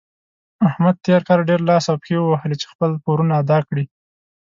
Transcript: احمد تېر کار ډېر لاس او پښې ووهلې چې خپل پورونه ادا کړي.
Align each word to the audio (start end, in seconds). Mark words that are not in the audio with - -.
احمد 0.67 0.95
تېر 1.05 1.21
کار 1.27 1.39
ډېر 1.49 1.59
لاس 1.69 1.85
او 1.91 1.95
پښې 2.01 2.17
ووهلې 2.19 2.55
چې 2.61 2.67
خپل 2.73 2.91
پورونه 3.03 3.33
ادا 3.41 3.57
کړي. 3.67 3.85